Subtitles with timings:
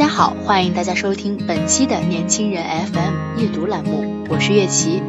[0.00, 5.02] 家好，欢迎大家收听本期的年轻人 FM 阅读栏目，我是月琪。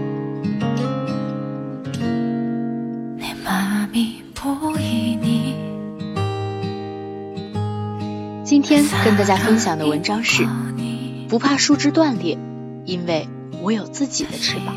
[8.43, 10.45] 今天跟大家分享的文章是：
[11.29, 12.37] 不怕树枝断裂，
[12.83, 13.29] 因为
[13.61, 14.75] 我有自己的翅膀。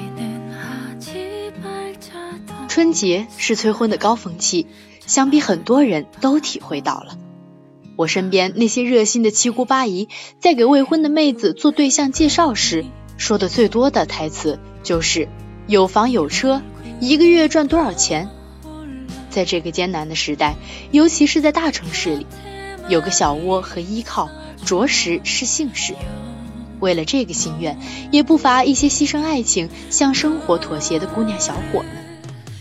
[2.69, 4.69] 春节是催婚的高峰期，
[5.06, 7.19] 想必很多人都体会到了。
[7.97, 10.09] 我身边那些热心的七姑八姨，
[10.41, 12.84] 在给未婚的妹子做对象介绍时，
[13.17, 15.28] 说的最多的台词就是
[15.67, 16.62] “有房有车，
[17.00, 18.28] 一个月赚多少钱”。
[19.31, 20.56] 在这个艰难的时代，
[20.91, 22.27] 尤其是在大城市里，
[22.89, 24.28] 有个小窝和依靠，
[24.65, 25.95] 着实是幸事。
[26.81, 27.78] 为了这个心愿，
[28.11, 31.87] 也不乏一些牺牲爱情、向生活妥协的姑娘小伙们，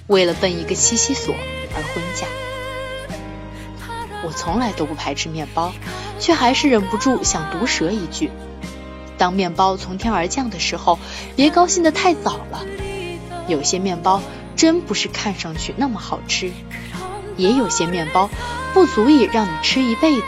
[0.08, 1.36] 为了奔一个栖息所
[1.76, 2.53] 而婚嫁。
[4.24, 5.74] 我从来都不排斥面包，
[6.20, 8.32] 却还是忍不住想毒舌一句：
[9.18, 10.98] 当面包从天而降的时候，
[11.36, 12.66] 别高兴得太早了。
[13.48, 14.22] 有些面包
[14.56, 16.52] 真不是看上去那么好吃，
[17.36, 18.30] 也有些面包
[18.74, 20.24] 不足以让你吃一辈子。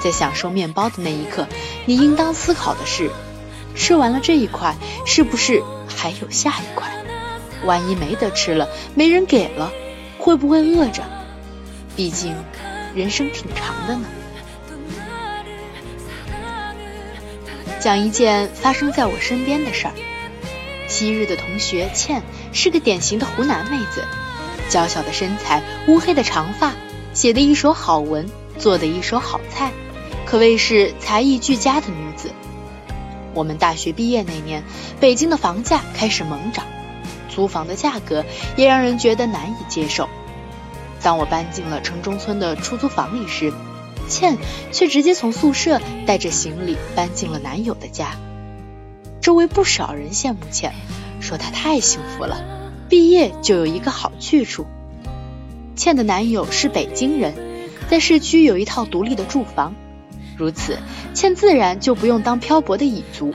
[0.00, 1.46] 在享受面包的那一刻，
[1.84, 3.10] 你应当思考的是：
[3.74, 5.62] 吃完了这一块，是不是
[5.94, 6.88] 还有下一块？
[7.66, 9.70] 万一没得吃了，没人给了，
[10.18, 11.02] 会不会饿着？
[11.94, 12.34] 毕竟。
[12.94, 14.06] 人生挺长的呢。
[17.78, 19.92] 讲一件发生在我身边的事儿。
[20.86, 24.04] 昔日的同学倩是个典型的湖南妹子，
[24.68, 26.74] 娇小的身材，乌黑的长发，
[27.14, 29.72] 写的一手好文，做的一手好菜，
[30.26, 32.32] 可谓是才艺俱佳的女子。
[33.32, 34.64] 我们大学毕业那年，
[34.98, 36.66] 北京的房价开始猛涨，
[37.28, 38.24] 租房的价格
[38.56, 40.08] 也让人觉得难以接受。
[41.02, 43.52] 当我搬进了城中村的出租房里时，
[44.08, 44.36] 倩
[44.72, 48.16] 却直接从宿舍带着行李搬进了男友的家。
[49.20, 50.72] 周围不少人羡慕倩，
[51.20, 52.42] 说她太幸福了，
[52.88, 54.66] 毕业就有一个好去处。
[55.76, 57.34] 倩的男友是北京人，
[57.88, 59.74] 在市区有一套独立的住房，
[60.36, 60.78] 如此，
[61.14, 63.32] 倩自然就不用当漂泊的蚁族。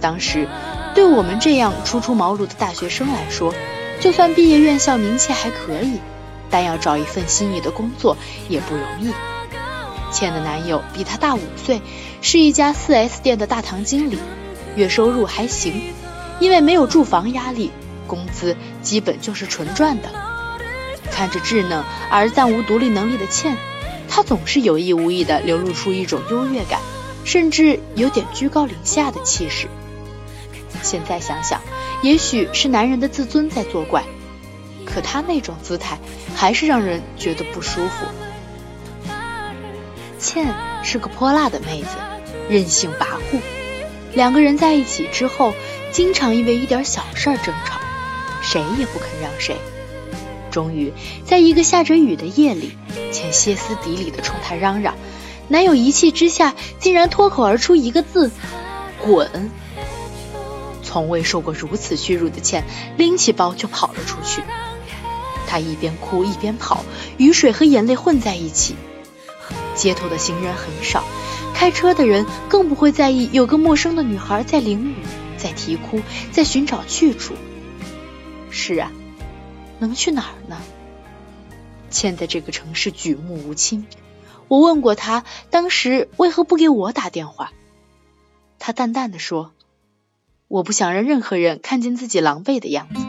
[0.00, 0.46] 当时，
[0.94, 3.54] 对我们这样初出茅庐的大学生来说，
[4.00, 5.98] 就算毕业院校名气还可以。
[6.54, 8.16] 但要找一份心仪的工作
[8.48, 9.12] 也不容易。
[10.12, 11.82] 倩的男友比她大五岁，
[12.22, 14.20] 是一家 4S 店的大堂经理，
[14.76, 15.92] 月收入还行。
[16.38, 17.72] 因为没有住房压力，
[18.06, 20.08] 工资基本就是纯赚的。
[21.10, 23.56] 看着稚嫩而暂无独立能力的倩，
[24.08, 26.78] 他总是有意无意地流露出一种优越感，
[27.24, 29.66] 甚至有点居高临下的气势。
[30.84, 31.60] 现在想想，
[32.00, 34.04] 也许是男人的自尊在作怪。
[34.94, 35.98] 可他那种姿态，
[36.36, 38.06] 还是让人觉得不舒服。
[40.20, 41.88] 倩是个泼辣的妹子，
[42.48, 43.40] 任性跋扈。
[44.12, 45.52] 两个人在一起之后，
[45.90, 47.80] 经常因为一点小事儿争吵，
[48.40, 49.56] 谁也不肯让谁。
[50.52, 50.92] 终于，
[51.26, 52.78] 在一个下着雨的夜里，
[53.10, 54.94] 倩歇斯底里的冲他嚷嚷，
[55.48, 58.30] 男友一气之下，竟然脱口而出一个字
[59.02, 59.50] ：“滚！”
[60.84, 62.62] 从未受过如此屈辱的倩，
[62.96, 64.44] 拎起包就跑了出去。
[65.54, 66.84] 他一边哭一边跑，
[67.16, 68.74] 雨水和眼泪混在一起。
[69.76, 71.04] 街头的行人很少，
[71.54, 74.96] 开车的人更不会在意有个陌生的女孩在淋雨，
[75.38, 76.00] 在啼哭，
[76.32, 77.34] 在寻找去处。
[78.50, 78.90] 是啊，
[79.78, 80.56] 能去哪儿呢？
[81.88, 83.86] 现在这个城市举目无亲。
[84.48, 87.52] 我问过他，当时为何不给我打电话？
[88.58, 89.52] 他淡淡的说
[90.48, 93.00] ：“我不想让任何人看见自己狼狈的样子。”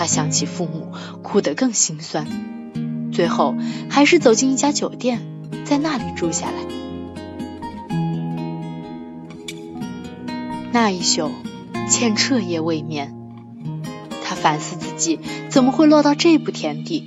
[0.00, 2.26] 他想起父母，哭得更心酸。
[3.12, 3.54] 最后
[3.90, 5.20] 还是走进一家酒店，
[5.66, 6.54] 在那里住下来。
[10.72, 11.30] 那一宿，
[11.86, 13.14] 倩彻夜未眠。
[14.24, 15.20] 他反思自己
[15.50, 17.06] 怎么会落到这步田地。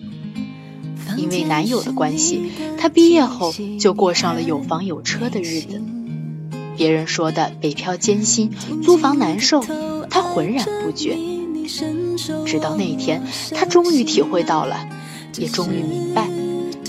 [1.18, 5.82] 因为男友的关系，她毕业后就过上了有房有车的日子。
[6.78, 8.52] 别人说的北漂艰辛、
[8.84, 9.66] 租房难受，
[10.12, 11.18] 她浑然不觉。
[12.18, 13.24] 直到那一天，
[13.54, 14.88] 他终于体会到了，
[15.38, 16.28] 也终于明白，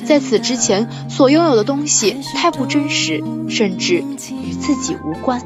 [0.04, 4.04] 在此之前所拥有的东西太不真实，甚至
[4.42, 5.42] 与自己无关。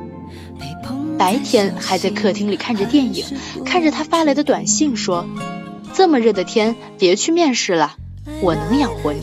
[1.19, 3.25] 白天还在客厅里看着电影，
[3.65, 5.27] 看着他发来的短信，说
[5.93, 7.97] ：“这么热的天，别去面试了，
[8.41, 9.21] 我能养活你。”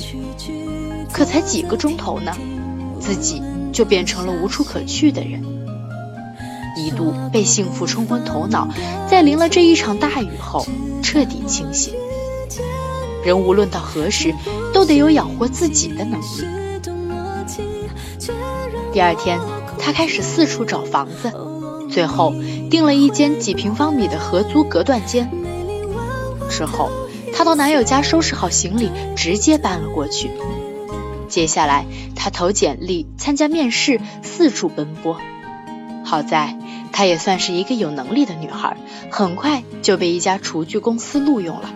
[1.13, 2.35] 可才几个钟头呢，
[2.99, 3.41] 自己
[3.71, 5.41] 就变成了无处可去的人。
[6.75, 8.67] 一度被幸福冲昏头脑，
[9.09, 10.65] 在淋了这一场大雨后，
[11.01, 11.93] 彻底清醒。
[13.23, 14.35] 人无论到何时，
[14.73, 16.45] 都得有养活自己的能力。
[18.93, 19.39] 第二天，
[19.79, 21.33] 他开始四处找房子，
[21.89, 22.33] 最后
[22.69, 25.31] 订了一间几平方米的合租隔断间。
[26.49, 26.91] 之后，
[27.33, 30.29] 他到男友家收拾好行李，直接搬了过去。
[31.27, 31.85] 接下来，
[32.15, 35.17] 他投简历、参加面试，四处奔波。
[36.05, 36.57] 好在。
[36.97, 38.77] 她也算是一个有能力的女孩，
[39.11, 41.73] 很快就被一家厨具公司录用了。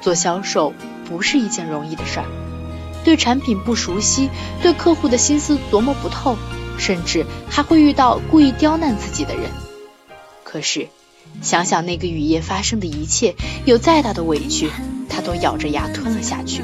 [0.00, 0.72] 做销售
[1.08, 2.26] 不是一件容易的事儿，
[3.04, 4.30] 对产品不熟悉，
[4.62, 6.36] 对客户的心思琢磨不透，
[6.78, 9.50] 甚至还会遇到故意刁难自己的人。
[10.44, 10.86] 可是，
[11.42, 13.34] 想想那个雨夜发生的一切，
[13.64, 14.70] 有再大的委屈，
[15.08, 16.62] 她都咬着牙吞了下去。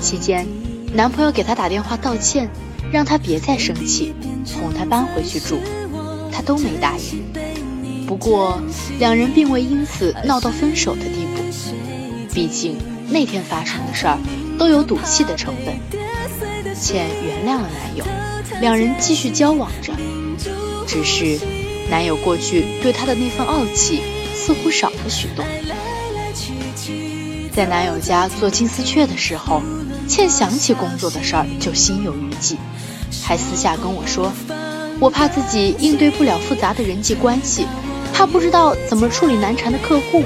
[0.00, 0.48] 期间，
[0.94, 2.48] 男朋友给她打电话道歉。
[2.92, 4.14] 让他别再生气，
[4.60, 5.58] 哄他搬回去住，
[6.32, 8.06] 他都没答应。
[8.06, 8.60] 不过，
[8.98, 11.42] 两人并未因此闹到分手的地步。
[12.32, 12.76] 毕竟
[13.08, 14.18] 那天发生的事儿
[14.58, 15.74] 都有赌气的成分。
[16.74, 18.04] 倩原谅了男友，
[18.60, 19.92] 两人继续交往着。
[20.86, 21.40] 只是，
[21.90, 24.02] 男友过去对她的那份傲气
[24.34, 25.44] 似乎少了许多。
[27.52, 29.62] 在男友家做金丝雀的时候，
[30.08, 32.56] 倩想起工作的事儿就心有余悸。
[33.22, 34.32] 还私下跟我说，
[35.00, 37.66] 我怕自己应对不了复杂的人际关系，
[38.12, 40.22] 怕不知道怎么处理难缠的客户。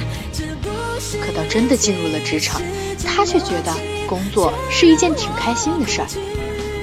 [1.21, 2.61] 可到真的进入了职场，
[3.05, 3.75] 他却觉得
[4.07, 6.09] 工作是一件挺开心的事儿，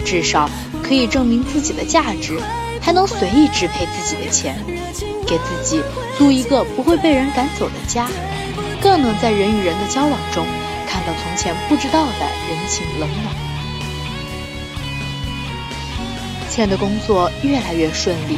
[0.05, 0.49] 至少
[0.83, 2.39] 可以证明自己的价值，
[2.81, 4.63] 还能随意支配自己的钱，
[5.25, 5.81] 给自己
[6.17, 8.09] 租一个不会被人赶走的家，
[8.81, 10.45] 更能在人与人的交往中
[10.88, 13.36] 看到从前不知道的人情冷暖。
[16.50, 18.38] 倩的工作越来越顺利，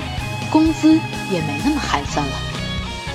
[0.51, 0.99] 工资
[1.31, 2.33] 也没那么寒酸了。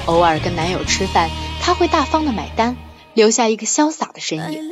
[0.06, 1.28] 偶尔跟男友吃饭，
[1.60, 2.76] 她会大方的买单，
[3.12, 4.70] 留下一个潇洒的身影。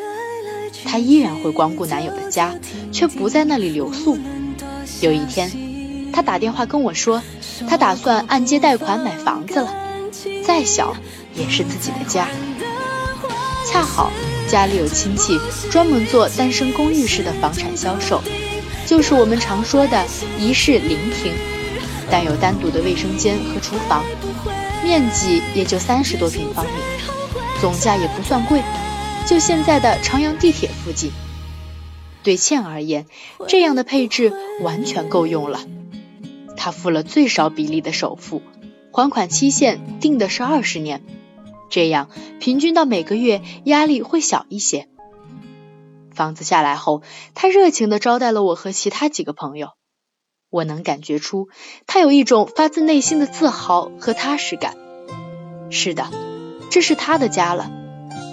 [0.87, 2.55] 她依然会光顾男友的家，
[2.93, 4.19] 却不在那里留宿。
[5.01, 7.23] 有一天，她打电话跟我说，
[7.69, 9.75] 她打算按揭贷款买房子了，
[10.47, 10.97] 再小
[11.35, 12.29] 也是自己的家。
[13.71, 14.11] 恰好
[14.53, 15.41] 家里有亲戚
[15.71, 18.23] 专门做单身公寓式的房产销售。
[18.85, 20.05] 就是我们常说的
[20.39, 21.33] 一室零厅，
[22.11, 24.05] 但有单独的卫生间和厨房，
[24.85, 26.71] 面积也就三十多平方米，
[27.63, 28.63] 总价也不算贵，
[29.27, 31.13] 就现在的朝阳地铁附近。
[32.23, 33.07] 对倩而言，
[33.49, 35.61] 这样的配置完全够用了。
[36.59, 38.43] 她付了最少比例的首付，
[38.91, 41.03] 还款期限定的是二十年，
[41.73, 44.89] 这样平均到每个月压力会小一些。
[46.15, 47.03] 房子下来后，
[47.35, 49.69] 他热情地招待了我和其他几个朋友。
[50.51, 51.49] 我能感觉出
[51.87, 54.77] 他有一种发自内心的自豪和踏实感。
[55.71, 56.11] 是的，
[56.71, 57.71] 这是他的家了，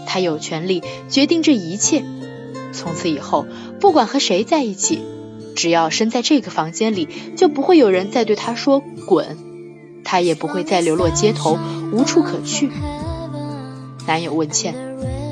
[0.05, 2.03] 他有权利决定这一切。
[2.73, 3.45] 从此以后，
[3.79, 5.01] 不管和谁在一起，
[5.55, 9.37] 只要身在这个房间里，就不会有人再对他说滚，
[10.03, 11.57] 他也不会再流落街头，
[11.93, 12.69] 无处可去。
[14.09, 14.73] 男友问倩：“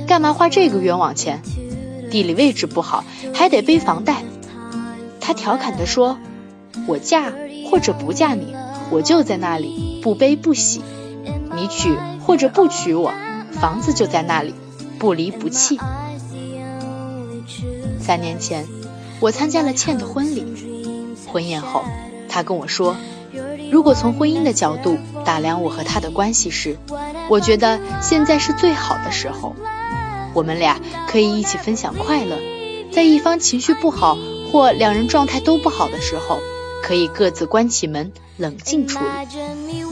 [0.06, 1.42] 干嘛花这个冤枉钱？”
[2.12, 3.04] 地理位置不好，
[3.34, 4.22] 还得背房贷。
[5.20, 6.20] 他调侃地说
[6.86, 7.34] ：“我嫁
[7.72, 8.56] 或者不嫁你，
[8.92, 10.82] 我就在那里，不悲不喜；
[11.56, 13.12] 你娶或者不娶我，
[13.52, 14.54] 房子就在那里，
[15.00, 15.80] 不离不弃。”
[18.00, 18.68] 三年前，
[19.20, 21.16] 我参加了倩的婚礼。
[21.26, 21.82] 婚宴后，
[22.30, 22.96] 他跟我说
[23.74, 26.78] ：“如果从婚姻的角度打量我和他的关系时，
[27.30, 29.56] 我觉得现在是最好的时候。”
[30.34, 32.38] 我们俩可以一起分享快乐，
[32.92, 34.16] 在一方情绪不好
[34.52, 36.40] 或两人状态都不好的时候，
[36.84, 39.06] 可以各自关起门，冷静处理。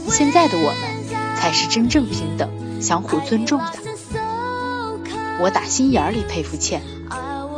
[0.08, 2.48] 现在的我们才是真正平等、
[2.80, 3.72] 相互尊重的。
[5.40, 6.80] 我打心眼里佩服倩，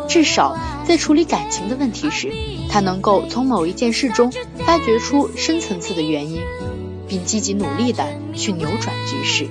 [0.08, 0.56] 至少
[0.86, 2.32] 在处理感情的问题时，
[2.70, 4.32] 她能够从某一件事中
[4.64, 6.40] 发掘出深层次的原因，
[7.08, 9.48] 并积极努力的去扭转局势。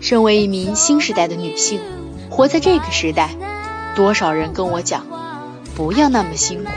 [0.00, 1.80] 身为一名新时代的女性，
[2.28, 3.30] 活在这个时代，
[3.96, 5.06] 多少人跟我讲，
[5.74, 6.70] 不要那么辛苦，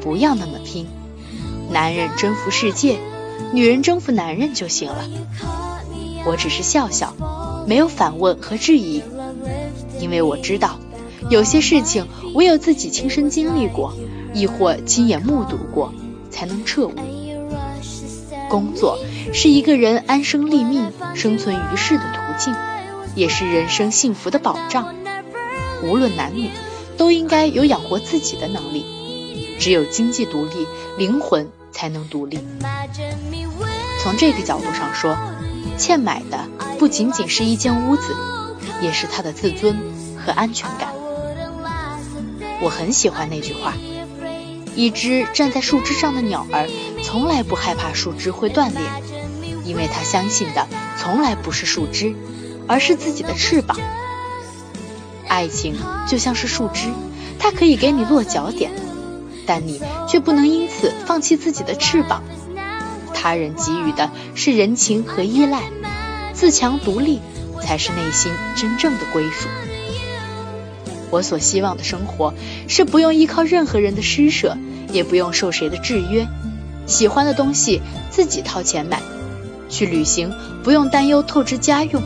[0.00, 0.88] 不要那么拼，
[1.70, 2.98] 男人征服世界，
[3.52, 5.04] 女人征服男人就行了。
[6.24, 7.14] 我只是笑笑，
[7.68, 9.02] 没有反问和质疑，
[10.00, 10.78] 因为我知道。
[11.32, 13.94] 有些事情唯有自己亲身经历过，
[14.34, 15.94] 亦或亲眼目睹过，
[16.30, 16.92] 才能彻悟。
[18.50, 18.98] 工作
[19.32, 22.54] 是一个人安身立命、生存于世的途径，
[23.14, 24.94] 也是人生幸福的保障。
[25.82, 26.50] 无论男女，
[26.98, 28.84] 都应该有养活自己的能力。
[29.58, 30.66] 只有经济独立，
[30.98, 32.40] 灵魂才能独立。
[34.02, 35.16] 从这个角度上说，
[35.78, 36.46] 欠买的
[36.78, 38.14] 不仅仅是一间屋子，
[38.82, 39.78] 也是他的自尊
[40.18, 40.92] 和安全感。
[42.62, 43.74] 我很喜欢那句话。
[44.74, 46.66] 一只站在树枝上的鸟儿，
[47.02, 48.80] 从来不害怕树枝会断裂，
[49.66, 50.66] 因为它相信的
[50.98, 52.14] 从来不是树枝，
[52.66, 53.76] 而是自己的翅膀。
[55.28, 55.76] 爱情
[56.08, 56.88] 就像是树枝，
[57.38, 58.70] 它可以给你落脚点，
[59.46, 62.22] 但你却不能因此放弃自己的翅膀。
[63.12, 65.60] 他人给予的是人情和依赖，
[66.32, 67.20] 自强独立
[67.60, 69.48] 才是内心真正的归属。
[71.12, 72.32] 我所希望的生活
[72.68, 74.56] 是不用依靠任何人的施舍，
[74.90, 76.26] 也不用受谁的制约，
[76.86, 79.02] 喜欢的东西自己掏钱买，
[79.68, 80.32] 去旅行
[80.64, 82.02] 不用担忧透支家用。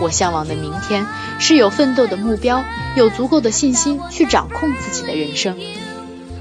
[0.00, 1.06] 我向往的明天
[1.38, 2.62] 是有奋斗的目标，
[2.94, 5.56] 有足够的信心去掌控自己的人生。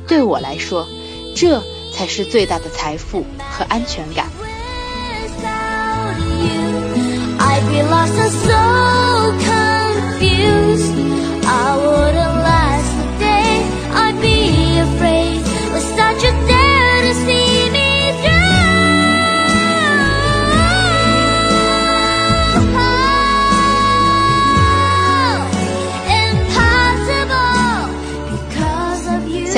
[0.06, 0.86] 对我来说，
[1.34, 1.64] 这
[1.94, 4.28] 才是最大的财富和安全感。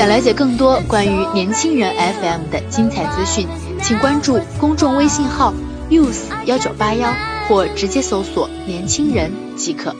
[0.00, 3.46] 想了解更多关于年轻人 FM 的精彩资讯，
[3.82, 5.52] 请关注公众微信号
[5.90, 7.12] youth 幺九八幺，
[7.46, 9.94] 或直接搜索“年轻人”即可。